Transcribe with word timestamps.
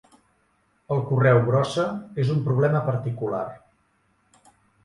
El 0.95 1.01
correu 1.09 1.41
brossa 1.51 1.85
és 2.25 2.33
un 2.37 2.41
problema 2.49 2.81
particular. 2.91 3.45